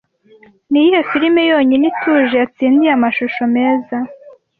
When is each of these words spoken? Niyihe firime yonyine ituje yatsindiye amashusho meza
Niyihe 0.71 0.99
firime 1.09 1.41
yonyine 1.51 1.85
ituje 1.91 2.35
yatsindiye 2.41 2.91
amashusho 2.97 3.43
meza 3.55 3.97